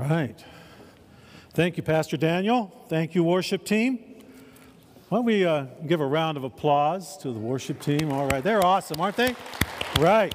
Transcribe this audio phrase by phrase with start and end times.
[0.00, 0.42] Right.
[1.50, 2.72] Thank you, Pastor Daniel.
[2.88, 3.98] Thank you, worship team.
[5.10, 8.10] Why don't we uh, give a round of applause to the worship team?
[8.10, 9.34] All right, they're awesome, aren't they?
[9.98, 10.34] Right.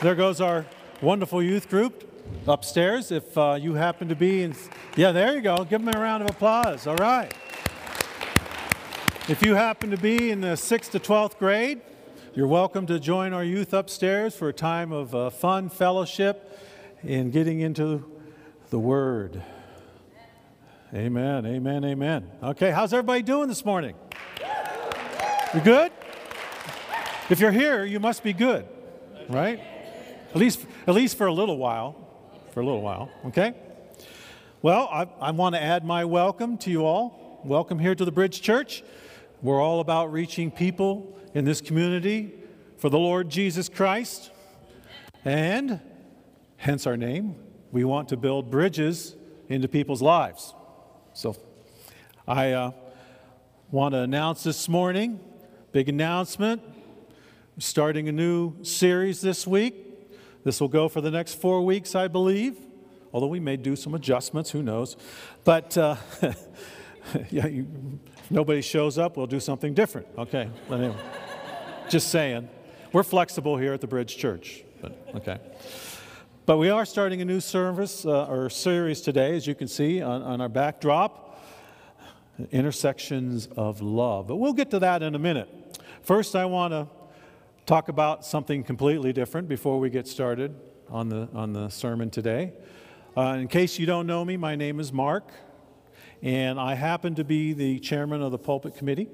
[0.00, 0.64] There goes our
[1.02, 2.10] wonderful youth group
[2.48, 3.12] upstairs.
[3.12, 4.54] If uh, you happen to be in,
[4.96, 5.58] yeah, there you go.
[5.58, 6.86] Give them a round of applause.
[6.86, 7.34] All right.
[9.28, 11.82] If you happen to be in the 6th to 12th grade,
[12.36, 16.58] you're welcome to join our youth upstairs for a time of uh, fun fellowship
[17.04, 18.04] in getting into
[18.70, 19.40] the Word.
[20.92, 22.28] Amen, amen, amen.
[22.42, 23.94] Okay, how's everybody doing this morning?
[25.54, 25.92] You good?
[27.30, 28.66] If you're here, you must be good,
[29.28, 29.60] right?
[30.30, 31.94] At least, at least for a little while.
[32.50, 33.54] For a little while, okay?
[34.60, 37.40] Well, I, I want to add my welcome to you all.
[37.44, 38.82] Welcome here to the Bridge Church.
[39.40, 42.32] We're all about reaching people in this community
[42.78, 44.30] for the Lord Jesus Christ.
[45.24, 45.80] And
[46.56, 47.36] hence our name,
[47.72, 49.16] we want to build bridges
[49.48, 50.54] into people's lives.
[51.12, 51.36] So
[52.26, 52.70] I uh,
[53.70, 55.20] want to announce this morning,
[55.72, 56.62] big announcement,
[57.58, 59.74] starting a new series this week.
[60.44, 62.56] This will go for the next four weeks, I believe,
[63.12, 64.96] although we may do some adjustments, who knows.
[65.42, 65.96] But uh,
[67.30, 67.66] yeah, you,
[68.18, 70.06] if nobody shows up, we'll do something different.
[70.16, 70.94] Okay, anyway,
[71.88, 72.48] just saying.
[72.92, 75.38] We're flexible here at the Bridge Church, but okay.
[76.46, 80.00] But we are starting a new service uh, or series today, as you can see
[80.00, 81.42] on, on our backdrop
[82.50, 84.28] Intersections of Love.
[84.28, 85.48] But we'll get to that in a minute.
[86.02, 86.86] First, I want to
[87.66, 90.54] talk about something completely different before we get started
[90.88, 92.52] on the, on the sermon today.
[93.16, 95.32] Uh, in case you don't know me, my name is Mark,
[96.22, 99.08] and I happen to be the chairman of the pulpit committee.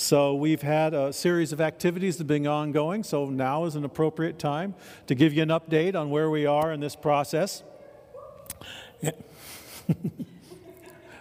[0.00, 3.84] So we've had a series of activities that have been ongoing, so now is an
[3.84, 4.74] appropriate time
[5.08, 7.62] to give you an update on where we are in this process.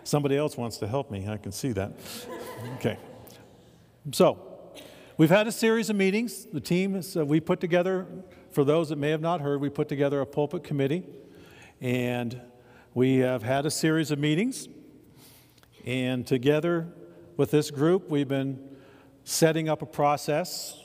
[0.06, 1.92] Somebody else wants to help me, I can see that.
[2.76, 2.98] Okay.
[4.14, 4.40] So,
[5.18, 6.46] we've had a series of meetings.
[6.46, 8.08] The team, is, uh, we put together,
[8.50, 11.04] for those that may have not heard, we put together a pulpit committee,
[11.82, 12.40] and
[12.94, 14.70] we have had a series of meetings.
[15.86, 16.88] And together
[17.36, 18.69] with this group, we've been
[19.24, 20.80] setting up a process,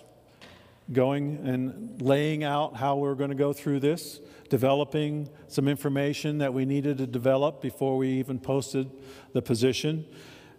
[0.93, 6.53] going and laying out how we're going to go through this, developing some information that
[6.53, 8.91] we needed to develop before we even posted
[9.33, 10.05] the position.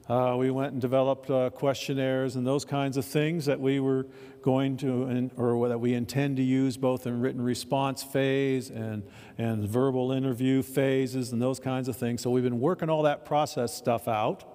[0.08, 4.06] Uh, we went and developed uh, questionnaires and those kinds of things that we were
[4.44, 9.02] going to, or that we intend to use both in written response phase and,
[9.40, 12.22] and verbal interview phases and those kinds of things.
[12.22, 14.54] So we've been working all that process stuff out.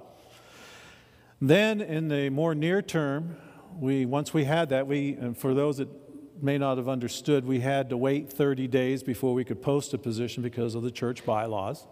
[1.40, 3.36] Then, in the more near term,
[3.78, 5.88] we, once we had that, we, and for those that
[6.42, 9.98] may not have understood, we had to wait 30 days before we could post a
[9.98, 11.86] position because of the church bylaws.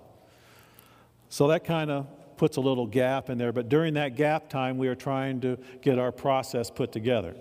[1.30, 2.06] So that kind of
[2.36, 5.58] puts a little gap in there, but during that gap time, we are trying to
[5.82, 7.34] get our process put together.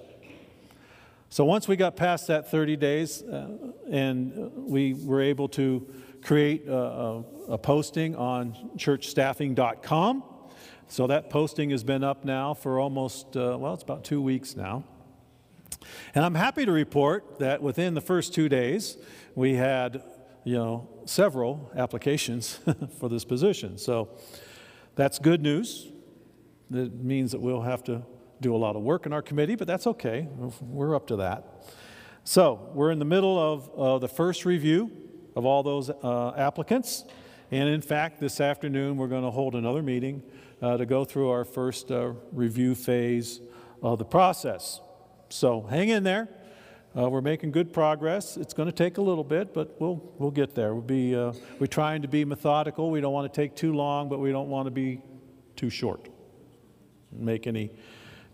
[1.30, 5.86] So once we got past that 30 days uh, and we were able to
[6.22, 10.24] create a, a, a posting on churchstaffing.com,
[10.88, 14.56] so that posting has been up now for almost, uh, well, it's about two weeks
[14.56, 14.84] now.
[16.16, 18.98] And I'm happy to report that within the first two days,
[19.36, 20.02] we had,
[20.44, 22.60] you know, several applications
[23.00, 23.78] for this position.
[23.78, 24.10] So
[24.96, 25.88] that's good news.
[26.74, 28.04] It means that we'll have to
[28.40, 30.28] do a lot of work in our committee, but that's okay.
[30.62, 31.66] We're up to that.
[32.24, 34.92] So we're in the middle of uh, the first review
[35.36, 37.04] of all those uh, applicants.
[37.52, 40.24] And in fact, this afternoon, we're going to hold another meeting
[40.62, 43.42] to go through our first uh, review phase
[43.82, 44.82] of the process.
[45.30, 46.30] So hang in there.
[46.98, 48.38] Uh, we're making good progress.
[48.38, 50.74] It's going to take a little bit, but we'll, we'll get there.
[50.74, 52.90] We'll be, uh, we're trying to be methodical.
[52.90, 55.02] We don't want to take too long, but we don't want to be
[55.56, 56.10] too short.
[57.12, 57.72] Make any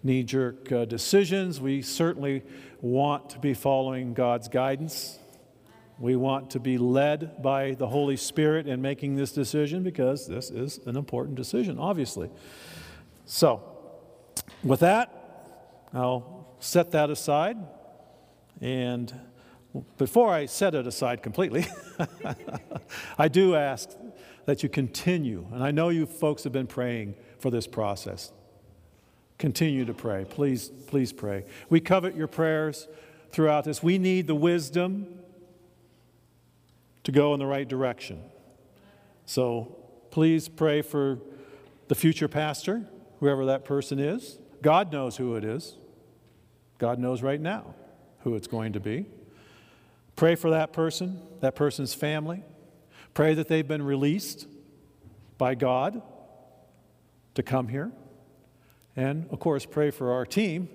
[0.01, 1.59] knee jerk uh, decisions.
[1.59, 2.43] We certainly
[2.79, 5.19] want to be following God's guidance
[5.99, 10.49] we want to be led by the Holy Spirit in making this decision because this
[10.49, 12.29] is an important decision, obviously.
[13.25, 13.63] So,
[14.63, 15.11] with that,
[15.93, 17.57] I'll set that aside.
[18.61, 19.13] And
[19.97, 21.65] before I set it aside completely,
[23.17, 23.89] I do ask
[24.45, 25.47] that you continue.
[25.51, 28.31] And I know you folks have been praying for this process.
[29.37, 30.25] Continue to pray.
[30.29, 31.45] Please, please pray.
[31.69, 32.87] We covet your prayers
[33.31, 33.81] throughout this.
[33.81, 35.19] We need the wisdom
[37.03, 38.21] to go in the right direction.
[39.25, 39.77] So
[40.11, 41.19] please pray for
[41.87, 42.87] the future pastor,
[43.19, 44.37] whoever that person is.
[44.61, 45.77] God knows who it is.
[46.77, 47.75] God knows right now
[48.19, 49.05] who it's going to be.
[50.15, 52.43] Pray for that person, that person's family.
[53.13, 54.47] Pray that they've been released
[55.37, 56.01] by God
[57.35, 57.91] to come here.
[58.95, 60.69] And of course, pray for our team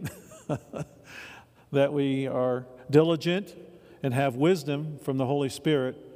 [1.73, 3.55] that we are diligent
[4.03, 6.08] and have wisdom from the Holy Spirit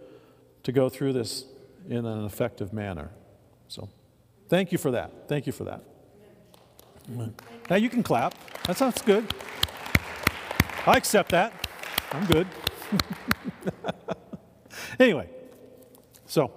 [0.63, 1.45] to go through this
[1.89, 3.11] in an effective manner.
[3.69, 3.89] So,
[4.49, 5.29] thank you for that.
[5.29, 5.83] Thank you for that.
[7.69, 8.35] Now you can clap.
[8.65, 9.33] That sounds good.
[10.87, 11.53] I accept that.
[12.13, 12.47] I'm good.
[15.01, 15.29] anyway,
[16.27, 16.53] so.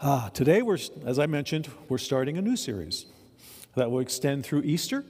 [0.00, 3.04] Uh, today, we're, as I mentioned, we're starting a new series
[3.74, 5.04] that will extend through Easter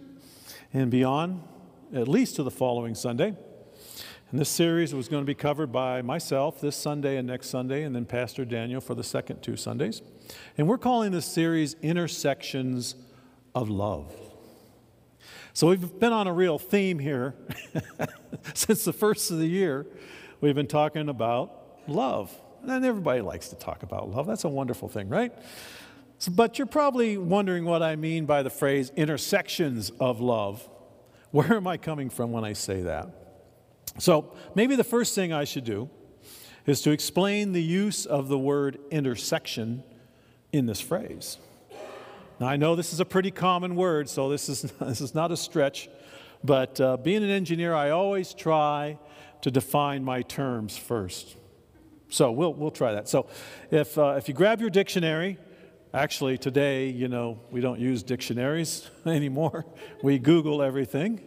[0.73, 1.43] and beyond,
[1.95, 3.35] at least to the following Sunday.
[4.31, 7.83] And this series was going to be covered by myself this Sunday and next Sunday,
[7.83, 10.03] and then Pastor Daniel for the second two Sundays.
[10.57, 12.95] And we're calling this series Intersections
[13.57, 14.15] of Love.
[15.53, 17.35] So we've been on a real theme here
[18.55, 19.85] since the first of the year.
[20.41, 22.33] We've been talking about love.
[22.63, 24.27] And everybody likes to talk about love.
[24.27, 25.33] That's a wonderful thing, right?
[26.19, 30.69] So, but you're probably wondering what I mean by the phrase intersections of love.
[31.31, 33.09] Where am I coming from when I say that?
[33.99, 35.91] So, maybe the first thing I should do
[36.67, 39.83] is to explain the use of the word intersection
[40.53, 41.39] in this phrase.
[42.39, 45.31] Now, I know this is a pretty common word, so this is, this is not
[45.31, 45.89] a stretch,
[46.43, 48.99] but uh, being an engineer, I always try
[49.43, 51.37] to define my terms first.
[52.09, 53.09] So we'll, we'll try that.
[53.09, 53.27] So
[53.71, 55.39] if, uh, if you grab your dictionary,
[55.93, 59.67] actually today, you know, we don't use dictionaries anymore.
[60.03, 61.21] We Google everything.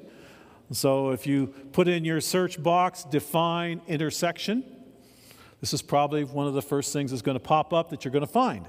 [0.71, 4.63] So if you put in your search box, define intersection,
[5.61, 8.11] this is probably one of the first things that's going to pop up that you're
[8.11, 8.65] going to find.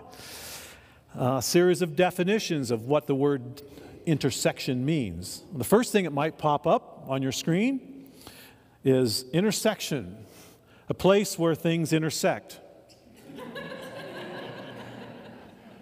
[1.17, 3.63] A series of definitions of what the word
[4.05, 5.43] intersection means.
[5.55, 8.11] The first thing that might pop up on your screen
[8.85, 10.25] is intersection
[10.89, 12.61] a place where things intersect.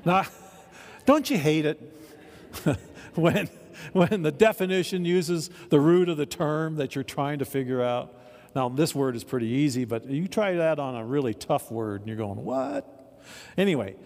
[0.04, 0.24] Now,
[1.06, 1.80] don't you hate it
[3.14, 3.48] when,
[3.92, 8.18] when the definition uses the root of the term that you're trying to figure out?
[8.54, 12.00] Now, this word is pretty easy, but you try that on a really tough word
[12.00, 13.20] and you're going, what?
[13.56, 13.96] Anyway,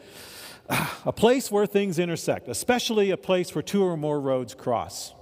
[1.05, 5.13] a place where things intersect, especially a place where two or more roads cross.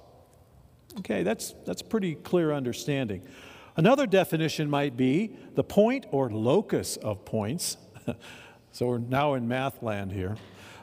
[0.99, 3.23] Okay, that's, that's pretty clear understanding.
[3.77, 7.77] Another definition might be the point or locus of points.
[8.73, 10.37] so we're now in math land here.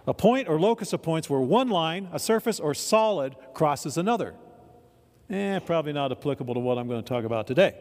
[0.07, 4.33] A point or locus of points where one line, a surface or solid, crosses another.
[5.29, 7.75] Eh, probably not applicable to what I'm going to talk about today.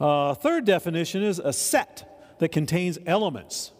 [0.00, 3.72] Uh, third definition is a set that contains elements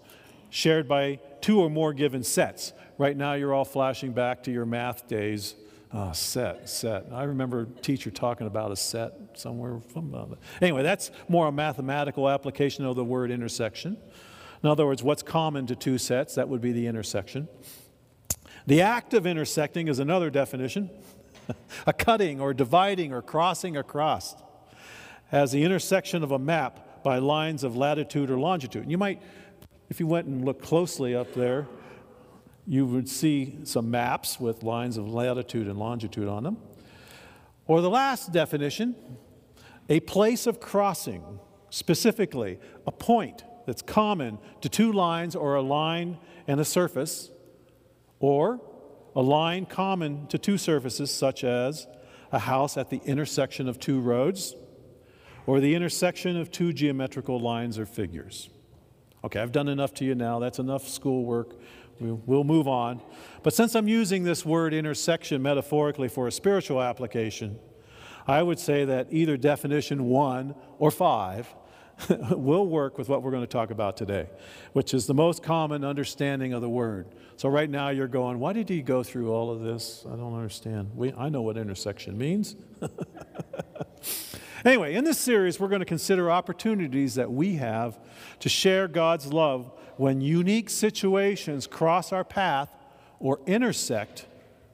[0.51, 2.73] shared by two or more given sets.
[2.97, 5.55] Right now, you're all flashing back to your math days
[5.91, 7.07] Oh, set, set.
[7.13, 9.81] I remember a teacher talking about a set somewhere.
[9.81, 13.97] From, Anyway, that's more a mathematical application of the word intersection.
[14.63, 16.35] In other words, what's common to two sets?
[16.35, 17.49] That would be the intersection.
[18.67, 20.91] The act of intersecting is another definition
[21.87, 24.35] a cutting or dividing or crossing across
[25.33, 28.91] as the intersection of a map by lines of latitude or longitude.
[28.91, 29.23] You might,
[29.89, 31.67] if you went and looked closely up there,
[32.67, 36.59] you would see some maps with lines of latitude and longitude on them.
[37.67, 38.95] Or the last definition,
[39.89, 41.23] a place of crossing,
[41.71, 47.31] specifically a point that's common to two lines or a line and a surface,
[48.19, 48.63] or
[49.15, 51.87] a line common to two surfaces, such as
[52.33, 54.57] a house at the intersection of two roads,
[55.45, 58.49] or the intersection of two geometrical lines or figures.
[59.23, 60.39] Okay, I've done enough to you now.
[60.39, 61.55] That's enough schoolwork.
[62.01, 63.03] We'll move on.
[63.43, 67.59] But since I'm using this word intersection metaphorically for a spiritual application,
[68.27, 71.55] I would say that either definition one or five
[72.31, 74.29] will work with what we're going to talk about today,
[74.73, 77.07] which is the most common understanding of the word.
[77.37, 80.05] So, right now, you're going, why did he go through all of this?
[80.07, 80.91] I don't understand.
[80.95, 82.57] We, I know what intersection means.
[84.65, 87.99] anyway, in this series, we're going to consider opportunities that we have
[88.41, 92.73] to share God's love when unique situations cross our path
[93.21, 94.27] or intersect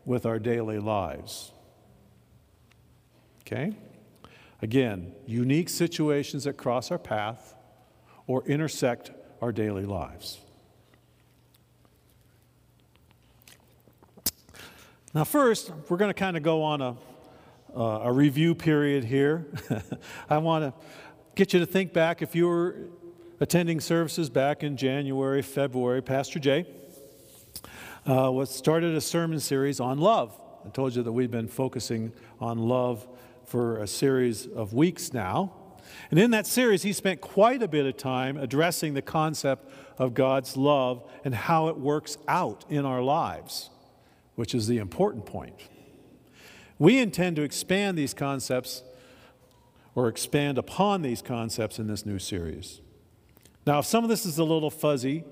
[0.04, 1.52] with our daily lives.
[3.40, 3.74] Okay?
[4.64, 7.54] Again, unique situations that cross our path
[8.26, 9.10] or intersect
[9.42, 10.38] our daily lives.
[15.12, 16.96] Now, first, we're going to kind of go on a,
[17.76, 19.44] uh, a review period here.
[20.30, 20.86] I want to
[21.34, 22.76] get you to think back if you were
[23.40, 26.64] attending services back in January, February, Pastor Jay
[28.08, 30.40] uh, was started a sermon series on love.
[30.64, 33.06] I told you that we've been focusing on love
[33.46, 35.52] for a series of weeks now.
[36.10, 40.14] And in that series, he spent quite a bit of time addressing the concept of
[40.14, 43.70] God's love and how it works out in our lives,
[44.34, 45.54] which is the important point.
[46.78, 48.82] We intend to expand these concepts
[49.94, 52.80] or expand upon these concepts in this new series.
[53.66, 55.24] Now, if some of this is a little fuzzy,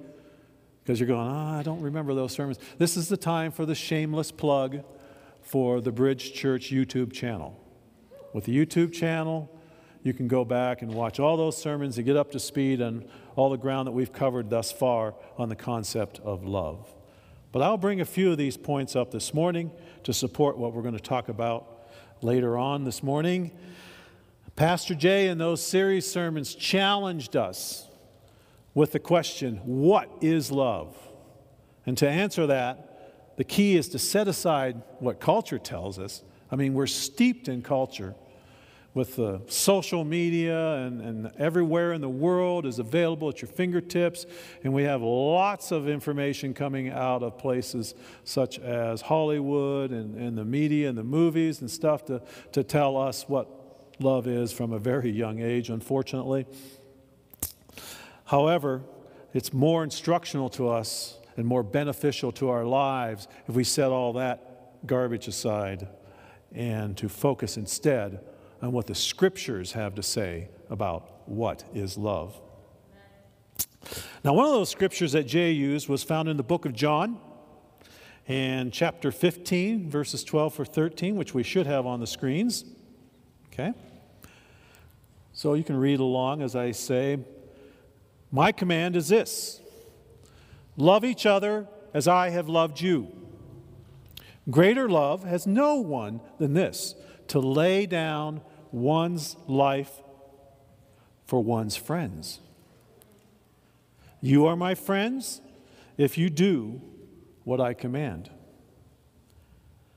[0.83, 3.75] because you're going, oh, I don't remember those sermons, this is the time for the
[3.75, 4.85] shameless plug
[5.43, 7.62] for the Bridge Church YouTube channel.
[8.33, 9.51] With the YouTube channel,
[10.03, 13.05] you can go back and watch all those sermons and get up to speed on
[13.37, 16.93] all the ground that we've covered thus far on the concept of love.
[17.53, 19.71] But I'll bring a few of these points up this morning
[20.05, 21.87] to support what we're going to talk about
[22.23, 23.53] later on this morning.
[24.57, 27.89] Pastor Jay in those series sermons challenged us
[28.75, 30.97] with the question, What is love?
[31.85, 36.23] And to answer that, the key is to set aside what culture tells us.
[36.51, 38.15] I mean, we're steeped in culture
[38.95, 44.27] with the social media and, and everywhere in the world is available at your fingertips.
[44.65, 47.95] And we have lots of information coming out of places
[48.25, 52.23] such as Hollywood and, and the media and the movies and stuff to,
[52.53, 53.49] to tell us what
[53.99, 56.47] love is from a very young age, unfortunately.
[58.25, 58.83] However,
[59.33, 64.13] it's more instructional to us and more beneficial to our lives if we set all
[64.15, 65.89] that garbage aside
[66.55, 68.21] and to focus instead
[68.63, 72.41] on what the scriptures have to say about what is love.
[74.25, 77.19] Now, one of those scriptures that Jay used was found in the book of John
[78.29, 82.65] and chapter 15, verses 12 or 13, which we should have on the screens.
[83.53, 83.75] Okay?
[85.33, 87.19] So you can read along as I say.
[88.31, 89.61] My command is this
[90.77, 93.09] love each other as I have loved you.
[94.49, 96.95] Greater love has no one than this
[97.29, 98.41] to lay down
[98.73, 100.03] one's life
[101.27, 102.41] for one's friends.
[104.21, 105.41] You are my friends
[105.97, 106.81] if you do
[107.45, 108.31] what I command.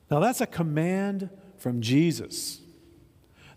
[0.10, 2.62] Now, that's a command from Jesus.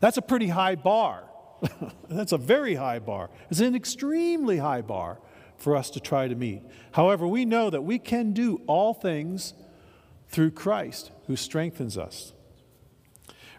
[0.00, 1.24] That's a pretty high bar.
[2.08, 3.30] that's a very high bar.
[3.50, 5.18] It's an extremely high bar
[5.56, 6.62] for us to try to meet.
[6.92, 9.54] However, we know that we can do all things
[10.28, 12.32] through Christ who strengthens us.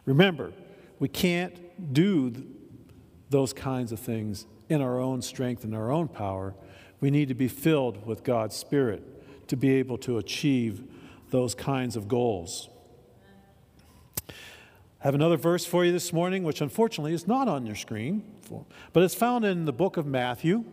[0.05, 0.53] Remember,
[0.99, 2.33] we can't do
[3.29, 6.53] those kinds of things in our own strength and our own power.
[6.99, 10.83] We need to be filled with God's Spirit to be able to achieve
[11.31, 12.69] those kinds of goals.
[14.27, 18.23] I have another verse for you this morning, which unfortunately is not on your screen,
[18.91, 20.65] but it's found in the book of Matthew,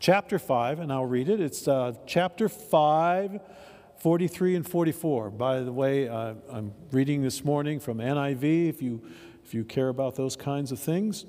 [0.00, 1.38] chapter 5, and I'll read it.
[1.38, 3.40] It's uh, chapter 5,
[3.98, 5.30] 43 and 44.
[5.30, 8.70] By the way, uh, I'm reading this morning from NIV.
[8.70, 9.02] If you
[9.52, 11.26] if you care about those kinds of things.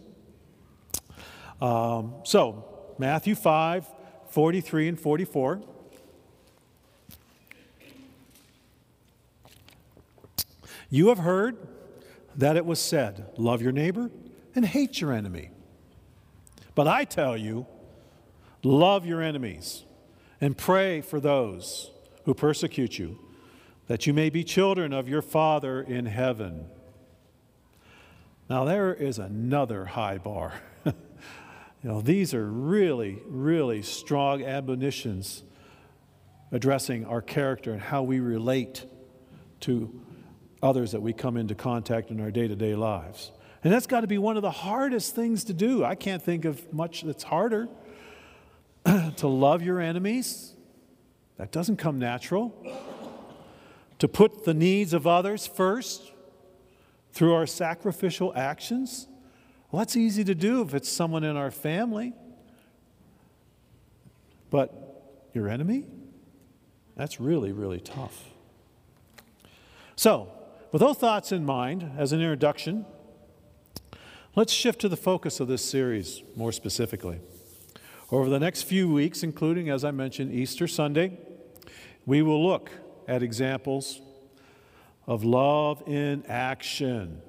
[1.60, 2.64] Um, so,
[2.98, 3.86] Matthew 5
[4.30, 5.62] 43 and 44.
[10.90, 11.58] You have heard
[12.38, 14.10] that it was said, Love your neighbor
[14.56, 15.50] and hate your enemy.
[16.76, 17.68] But I tell you,
[18.64, 19.84] love your enemies
[20.40, 21.92] and pray for those
[22.24, 23.20] who persecute you,
[23.88, 26.70] that you may be children of your Father in heaven.
[28.50, 30.54] Now, there is another high bar.
[30.86, 30.94] you
[31.82, 35.44] know, these are really, really strong admonitions
[36.52, 38.86] addressing our character and how we relate
[39.62, 40.02] to
[40.62, 43.32] others that we come into contact in our day to day lives.
[43.64, 45.84] And that's got to be one of the hardest things to do.
[45.84, 47.70] I can't think of much that's harder.
[49.18, 50.54] to love your enemies,
[51.38, 52.54] that doesn't come natural.
[54.00, 56.13] To put the needs of others first,
[57.14, 59.08] through our sacrificial actions?
[59.72, 62.14] Well, that's easy to do if it's someone in our family.
[64.50, 65.86] But your enemy?
[66.96, 68.30] That's really, really tough.
[69.96, 70.32] So,
[70.72, 72.86] with those thoughts in mind, as an introduction,
[74.36, 77.20] let's shift to the focus of this series more specifically.
[78.12, 81.18] Over the next few weeks, including, as I mentioned, Easter Sunday,
[82.06, 82.70] we will look
[83.08, 84.02] at examples
[85.08, 87.22] of love in action.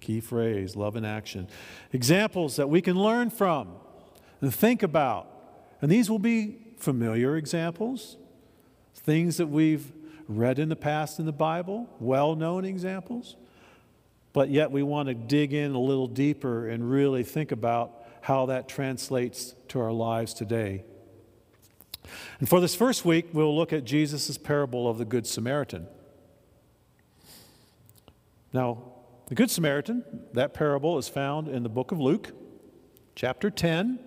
[0.00, 1.48] Key phrase, love in action.
[1.92, 3.68] Examples that we can learn from
[4.40, 5.28] and think about.
[5.80, 8.16] And these will be familiar examples,
[8.94, 9.92] things that we've
[10.28, 13.36] read in the past in the Bible, well known examples.
[14.32, 18.46] But yet we want to dig in a little deeper and really think about how
[18.46, 20.82] that translates to our lives today.
[22.40, 25.86] And for this first week, we'll look at Jesus' parable of the Good Samaritan.
[28.54, 28.78] Now,
[29.26, 32.30] the Good Samaritan, that parable is found in the book of Luke,
[33.16, 33.98] chapter 10.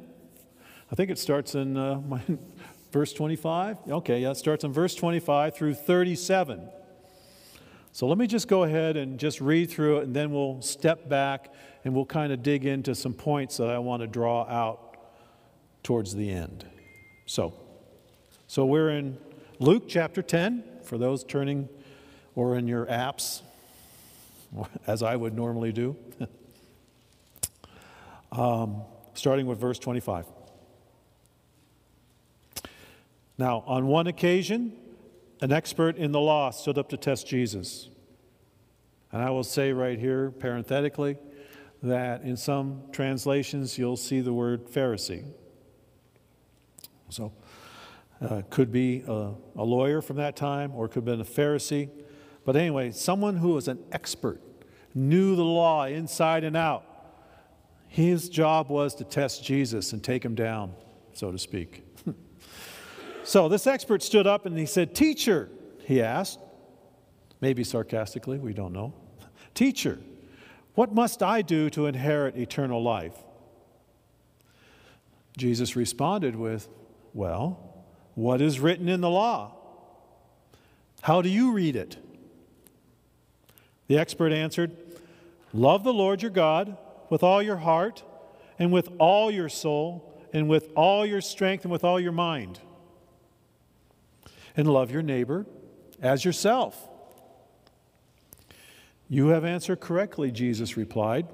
[0.90, 2.22] I think it starts in uh, my,
[2.94, 3.78] verse 25.
[3.90, 6.70] Okay, yeah, it starts in verse 25 through 37.
[7.92, 11.10] So let me just go ahead and just read through it, and then we'll step
[11.10, 14.98] back and we'll kind of dig into some points that I want to draw out
[15.84, 16.66] towards the end.
[17.26, 17.54] So,
[18.48, 19.18] so we're in
[19.60, 21.68] Luke chapter 10 for those turning
[22.34, 23.42] or in your apps,
[24.88, 25.96] as I would normally do.
[28.32, 28.82] um,
[29.14, 30.26] starting with verse 25.
[33.38, 34.74] Now, on one occasion,
[35.42, 37.90] an expert in the law stood up to test Jesus.
[39.12, 41.18] And I will say right here, parenthetically,
[41.84, 45.24] that in some translations you'll see the word Pharisee.
[47.10, 47.32] So,
[48.20, 51.90] uh, could be a, a lawyer from that time or could have been a Pharisee.
[52.48, 54.42] But anyway, someone who was an expert,
[54.96, 56.86] knew the law inside and out.
[57.90, 60.74] His job was to test Jesus and take him down,
[61.14, 61.84] so to speak.
[63.26, 65.50] So this expert stood up and he said, Teacher,
[65.84, 66.40] he asked,
[67.42, 68.94] maybe sarcastically, we don't know.
[69.54, 70.00] Teacher,
[70.76, 73.18] what must I do to inherit eternal life?
[75.36, 76.70] Jesus responded with,
[77.14, 77.86] Well,
[78.16, 79.58] what is written in the law?
[81.02, 81.98] How do you read it?
[83.88, 84.76] The expert answered,
[85.54, 86.78] Love the Lord your God
[87.10, 88.04] with all your heart,
[88.60, 92.60] and with all your soul, and with all your strength, and with all your mind
[94.58, 95.46] and love your neighbor
[96.02, 96.90] as yourself.
[99.08, 101.28] You have answered correctly, Jesus replied.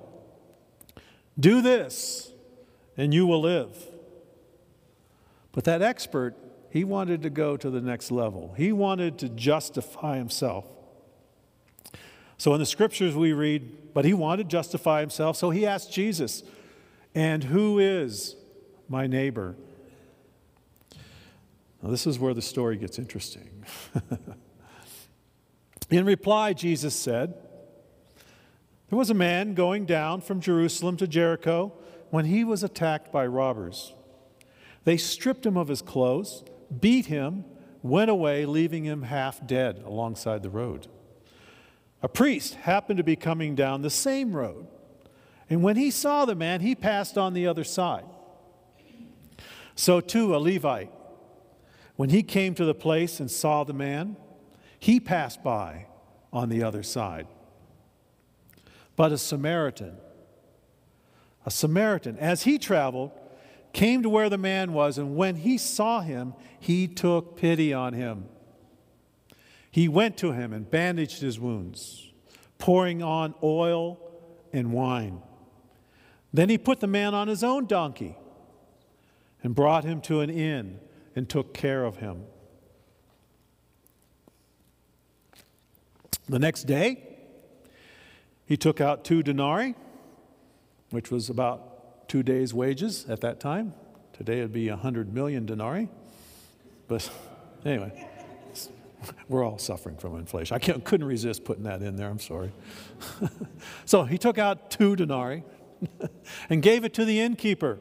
[1.40, 2.32] Do this,
[2.98, 3.76] and you will live.
[5.54, 6.36] But that expert,
[6.70, 8.54] he wanted to go to the next level.
[8.58, 10.66] He wanted to justify himself.
[12.44, 15.94] So in the scriptures we read, but he wanted to justify himself, so he asked
[15.94, 16.44] Jesus,
[17.16, 18.36] And who is
[18.90, 19.56] my neighbor?
[21.82, 23.64] Now, this is where the story gets interesting.
[25.90, 27.34] In reply, Jesus said,
[28.90, 31.72] There was a man going down from Jerusalem to Jericho
[32.10, 33.94] when he was attacked by robbers.
[34.84, 36.44] They stripped him of his clothes,
[36.78, 37.46] beat him,
[37.82, 40.90] went away, leaving him half dead alongside the road.
[42.04, 44.68] A priest happened to be coming down the same road,
[45.50, 48.06] and when he saw the man, he passed on the other side.
[49.76, 50.92] So, too, a Levite
[51.96, 54.18] when he came to the place and saw the man,
[54.80, 55.88] he passed by
[56.32, 57.28] on the other side.
[58.96, 59.98] But a Samaritan,
[61.46, 63.12] a Samaritan, as he traveled,
[63.74, 67.94] came to where the man was, and when he saw him, he took pity on
[67.94, 68.26] him.
[69.74, 72.12] He went to him and bandaged his wounds,
[72.60, 73.98] pouring on oil
[74.54, 75.24] and wine.
[76.32, 78.16] Then he put the man on his own donkey
[79.42, 80.80] and brought him to an inn
[81.16, 82.22] and took care of him.
[86.30, 87.02] The next day,
[88.46, 89.74] he took out two denarii,
[90.92, 93.74] which was about two days' wages at that time.
[94.14, 95.90] Today it'd be 100 million denarii.
[96.88, 97.10] But
[97.66, 98.08] anyway,
[99.30, 100.56] we're all suffering from inflation.
[100.56, 102.52] I couldn't resist putting that in there, I'm sorry.
[103.86, 105.44] so he took out two denarii
[106.50, 107.80] and gave it to the innkeeper.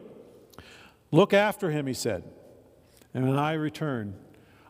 [1.11, 2.23] Look after him, he said.
[3.13, 4.15] And when I return,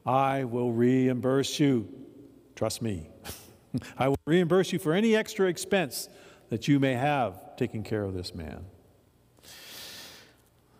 [0.05, 1.87] I will reimburse you.
[2.55, 3.09] Trust me.
[3.97, 6.09] I will reimburse you for any extra expense
[6.49, 8.65] that you may have taking care of this man.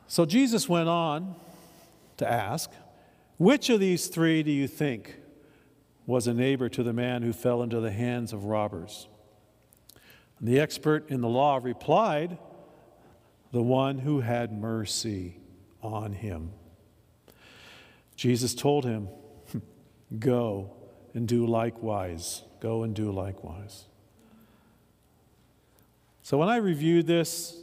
[0.08, 1.36] So Jesus went on
[2.18, 2.70] to ask,
[3.38, 5.16] Which of these three do you think
[6.06, 9.08] was a neighbor to the man who fell into the hands of robbers?
[10.40, 12.38] And the expert in the law replied,
[13.52, 15.38] The one who had mercy
[15.82, 16.52] on him.
[18.16, 19.08] Jesus told him,
[20.20, 20.72] Go
[21.14, 22.44] and do likewise.
[22.60, 23.86] Go and do likewise.
[26.22, 27.58] So when I reviewed this,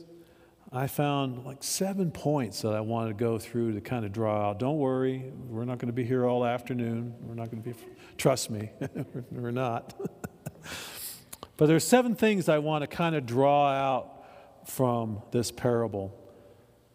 [0.72, 4.50] I found like seven points that I wanted to go through to kind of draw
[4.50, 4.60] out.
[4.60, 7.14] Don't worry, we're not going to be here all afternoon.
[7.22, 7.74] We're not going to be,
[8.16, 8.70] trust me,
[9.32, 9.94] we're not.
[11.56, 14.24] but there's seven things I want to kind of draw out
[14.64, 16.16] from this parable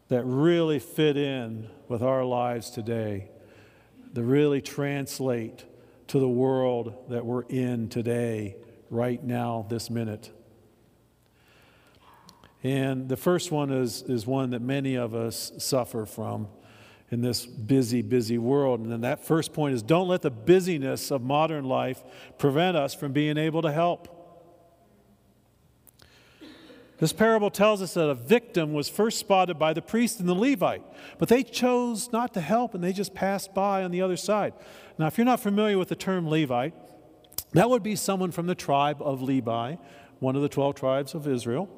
[0.07, 3.29] that really fit in with our lives today
[4.13, 5.65] that really translate
[6.07, 8.55] to the world that we're in today,
[8.89, 10.31] right now, this minute.
[12.65, 16.47] And the first one is, is one that many of us suffer from
[17.12, 18.80] in this busy, busy world.
[18.80, 22.04] And then that first point is don't let the busyness of modern life
[22.39, 24.12] prevent us from being able to help.
[26.97, 30.34] This parable tells us that a victim was first spotted by the priest and the
[30.34, 30.82] Levite,
[31.19, 34.56] but they chose not to help and they just passed by on the other side.
[34.97, 36.73] Now, if you're not familiar with the term Levite,
[37.51, 39.75] that would be someone from the tribe of Levi,
[40.17, 41.69] one of the 12 tribes of Israel.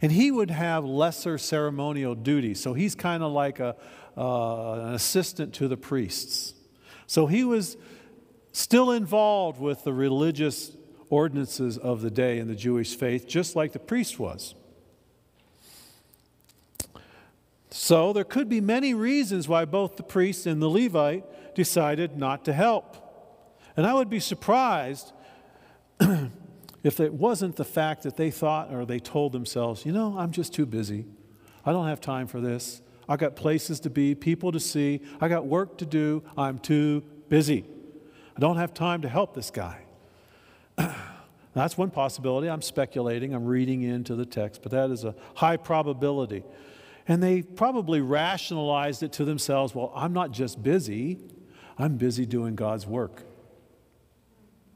[0.00, 2.60] And he would have lesser ceremonial duties.
[2.60, 3.76] So he's kind of like a,
[4.16, 6.54] uh, an assistant to the priests.
[7.06, 7.76] So he was
[8.52, 10.76] still involved with the religious
[11.08, 14.54] ordinances of the day in the Jewish faith, just like the priest was.
[17.70, 22.44] So there could be many reasons why both the priest and the Levite decided not
[22.44, 22.96] to help.
[23.76, 25.12] And I would be surprised
[26.82, 30.32] if it wasn't the fact that they thought or they told themselves, you know, I'm
[30.32, 31.06] just too busy.
[31.64, 32.82] I don't have time for this.
[33.08, 35.00] I got places to be, people to see.
[35.20, 36.22] I got work to do.
[36.36, 37.64] I'm too busy.
[38.36, 39.82] I don't have time to help this guy.
[41.54, 42.48] That's one possibility.
[42.48, 46.44] I'm speculating, I'm reading into the text, but that is a high probability.
[47.06, 51.18] And they probably rationalized it to themselves well, I'm not just busy,
[51.78, 53.24] I'm busy doing God's work.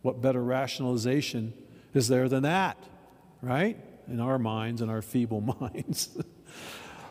[0.02, 1.54] What better rationalization
[1.96, 2.76] is there than that,
[3.40, 3.76] right?
[4.06, 6.16] In our minds and our feeble minds.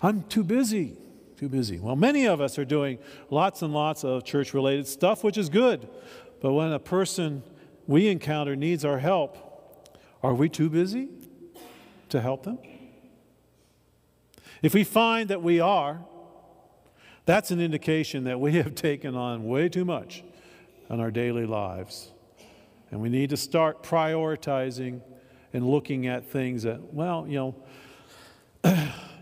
[0.02, 0.96] I'm too busy,
[1.38, 1.80] too busy.
[1.80, 5.50] Well, many of us are doing lots and lots of church related stuff, which is
[5.50, 5.88] good.
[6.42, 7.44] But when a person
[7.88, 9.38] we encounter needs our help,
[10.22, 11.10] are we too busy
[12.10, 12.60] to help them?
[14.62, 16.00] If we find that we are,
[17.26, 20.24] that's an indication that we have taken on way too much
[20.90, 22.12] in our daily lives.
[22.96, 25.02] And we need to start prioritizing
[25.52, 27.56] and looking at things that, well, you know,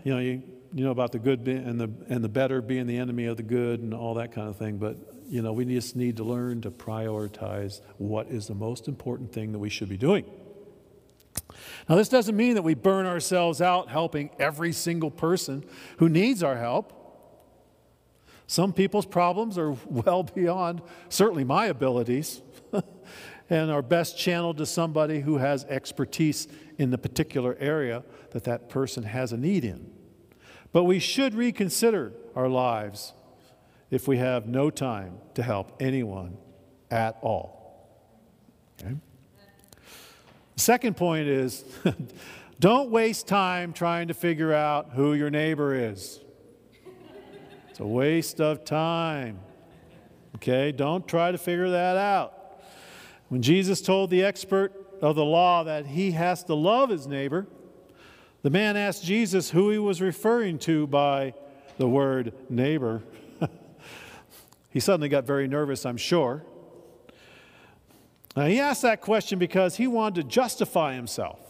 [0.04, 2.96] you know, you, you know about the good and the and the better being the
[2.96, 4.78] enemy of the good and all that kind of thing.
[4.78, 9.32] But you know, we just need to learn to prioritize what is the most important
[9.32, 10.24] thing that we should be doing.
[11.88, 15.64] Now, this doesn't mean that we burn ourselves out helping every single person
[15.96, 16.92] who needs our help.
[18.46, 22.40] Some people's problems are well beyond certainly my abilities
[23.54, 28.68] and are best channeled to somebody who has expertise in the particular area that that
[28.68, 29.92] person has a need in.
[30.72, 33.12] But we should reconsider our lives
[33.92, 36.36] if we have no time to help anyone
[36.90, 37.88] at all.
[38.80, 38.96] Okay?
[40.56, 41.64] Second point is
[42.58, 46.18] don't waste time trying to figure out who your neighbor is.
[47.70, 49.38] It's a waste of time.
[50.34, 52.33] Okay, don't try to figure that out.
[53.28, 57.46] When Jesus told the expert of the law that he has to love his neighbor,
[58.42, 61.34] the man asked Jesus who he was referring to by
[61.78, 63.02] the word neighbor.
[64.70, 66.44] he suddenly got very nervous, I'm sure.
[68.36, 71.40] Now, he asked that question because he wanted to justify himself,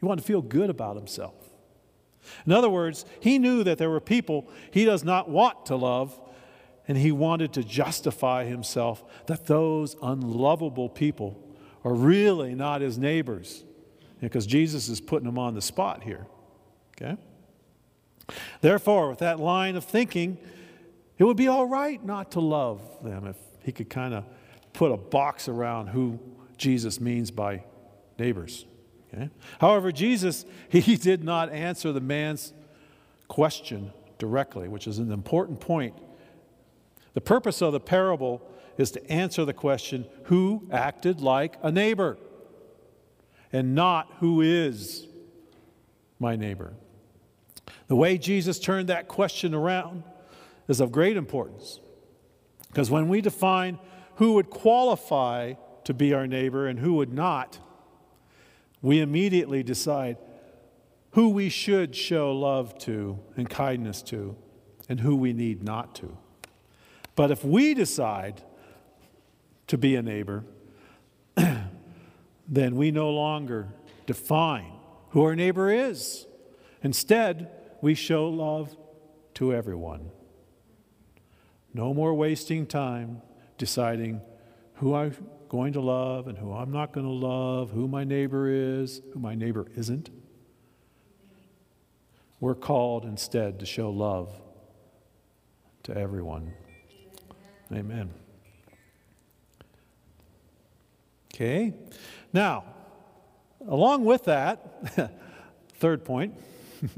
[0.00, 1.34] he wanted to feel good about himself.
[2.46, 6.18] In other words, he knew that there were people he does not want to love,
[6.86, 11.40] and he wanted to justify himself that those unlovable people
[11.84, 13.64] are really not his neighbors.
[14.20, 16.26] Because Jesus is putting them on the spot here.
[16.96, 17.16] Okay?
[18.60, 20.38] Therefore, with that line of thinking,
[21.18, 24.24] it would be all right not to love them if he could kind of
[24.72, 26.18] put a box around who
[26.56, 27.64] Jesus means by
[28.18, 28.66] neighbors.
[29.12, 29.30] Okay?
[29.60, 32.52] However, Jesus, he did not answer the man's
[33.28, 35.94] question directly, which is an important point.
[37.14, 38.42] The purpose of the parable
[38.76, 42.18] is to answer the question who acted like a neighbor
[43.52, 45.06] and not who is
[46.18, 46.74] my neighbor.
[47.86, 50.02] The way Jesus turned that question around
[50.68, 51.80] is of great importance
[52.68, 53.78] because when we define
[54.16, 57.58] who would qualify to be our neighbor and who would not,
[58.82, 60.16] we immediately decide
[61.12, 64.36] who we should show love to and kindness to
[64.88, 66.18] and who we need not to.
[67.16, 68.42] But if we decide
[69.68, 70.44] to be a neighbor,
[72.48, 73.68] then we no longer
[74.06, 74.72] define
[75.10, 76.26] who our neighbor is.
[76.82, 77.50] Instead,
[77.80, 78.76] we show love
[79.34, 80.10] to everyone.
[81.72, 83.22] No more wasting time
[83.58, 84.20] deciding
[84.74, 85.14] who I'm
[85.48, 89.20] going to love and who I'm not going to love, who my neighbor is, who
[89.20, 90.10] my neighbor isn't.
[92.40, 94.32] We're called instead to show love
[95.84, 96.52] to everyone.
[97.72, 98.10] Amen.
[101.34, 101.72] Okay.
[102.32, 102.64] Now,
[103.66, 104.96] along with that,
[105.74, 106.34] third point,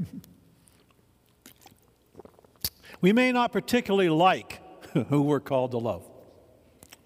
[3.01, 4.61] we may not particularly like
[5.09, 6.07] who we're called to love.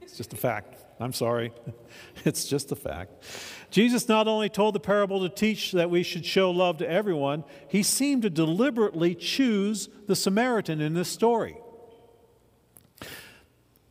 [0.01, 0.77] It's just a fact.
[0.99, 1.51] I'm sorry.
[2.25, 3.23] It's just a fact.
[3.71, 7.43] Jesus not only told the parable to teach that we should show love to everyone,
[7.67, 11.57] he seemed to deliberately choose the Samaritan in this story.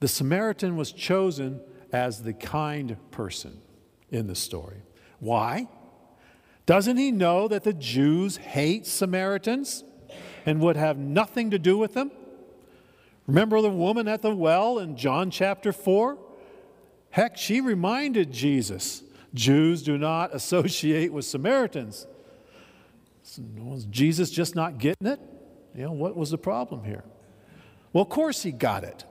[0.01, 1.61] The Samaritan was chosen
[1.93, 3.61] as the kind person
[4.11, 4.83] in the story.
[5.19, 5.69] Why?
[6.67, 9.85] Doesn't he know that the Jews hate Samaritans
[10.47, 12.11] and would have nothing to do with them?
[13.27, 16.19] Remember the woman at the well in John chapter 4?
[17.11, 19.03] Heck, she reminded Jesus
[19.35, 22.07] Jews do not associate with Samaritans.
[23.59, 25.21] Was Jesus just not getting it?
[25.75, 27.05] You know, what was the problem here?
[27.93, 29.05] Well, of course he got it.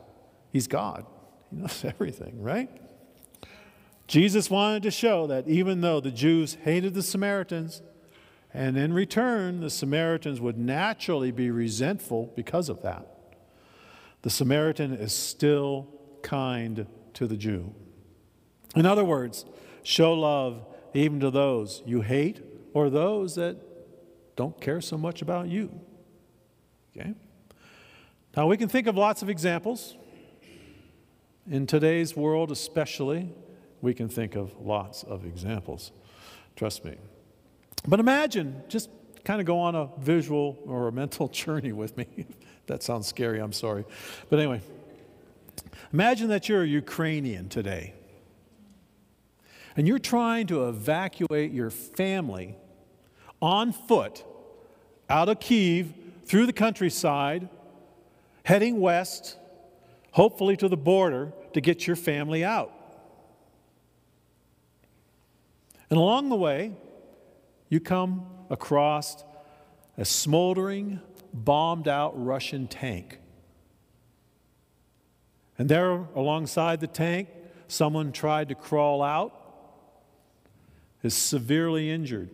[0.51, 1.05] He's God,
[1.49, 2.69] he knows everything, right?
[4.07, 7.81] Jesus wanted to show that even though the Jews hated the Samaritans,
[8.51, 13.05] and in return, the Samaritans would naturally be resentful because of that,
[14.23, 15.87] the Samaritan is still
[16.23, 17.73] kind to the Jew.
[18.75, 19.45] In other words,
[19.83, 22.41] show love even to those you hate
[22.73, 23.57] or those that
[24.35, 25.79] don't care so much about you.
[26.97, 27.13] Okay?
[28.35, 29.95] Now, we can think of lots of examples.
[31.49, 33.27] In today's world, especially,
[33.81, 35.91] we can think of lots of examples.
[36.55, 36.95] Trust me.
[37.87, 38.91] But imagine, just
[39.23, 42.05] kind of go on a visual or a mental journey with me.
[42.67, 43.83] that sounds scary, I'm sorry.
[44.29, 44.61] But anyway,
[45.91, 47.95] imagine that you're a Ukrainian today
[49.75, 52.57] and you're trying to evacuate your family
[53.41, 54.23] on foot
[55.09, 57.49] out of Kiev through the countryside,
[58.43, 59.37] heading west,
[60.11, 62.71] hopefully to the border to get your family out.
[65.89, 66.73] And along the way,
[67.69, 69.23] you come across
[69.97, 70.99] a smoldering,
[71.33, 73.19] bombed out Russian tank.
[75.57, 77.27] And there, alongside the tank,
[77.67, 79.35] someone tried to crawl out
[81.03, 82.29] is severely injured,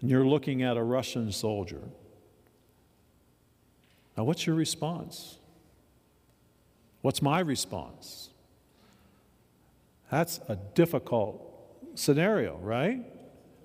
[0.00, 1.80] and you're looking at a Russian soldier.
[4.16, 5.38] Now, what's your response?
[7.02, 8.30] What's my response?
[10.10, 11.42] That's a difficult
[11.94, 13.04] scenario, right?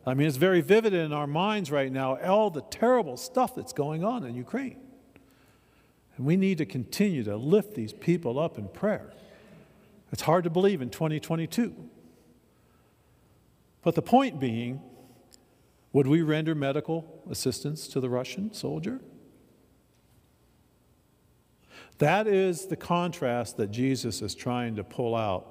[0.05, 3.73] I mean, it's very vivid in our minds right now, all the terrible stuff that's
[3.73, 4.79] going on in Ukraine.
[6.17, 9.13] And we need to continue to lift these people up in prayer.
[10.11, 11.73] It's hard to believe in 2022.
[13.83, 14.81] But the point being,
[15.93, 18.99] would we render medical assistance to the Russian soldier?
[21.99, 25.50] That is the contrast that Jesus is trying to pull out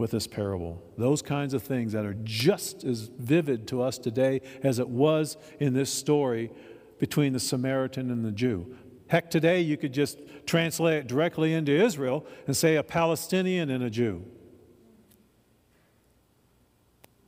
[0.00, 0.82] with this parable.
[0.96, 5.36] Those kinds of things that are just as vivid to us today as it was
[5.60, 6.50] in this story
[6.98, 8.74] between the Samaritan and the Jew.
[9.08, 13.84] Heck, today you could just translate it directly into Israel and say a Palestinian and
[13.84, 14.24] a Jew.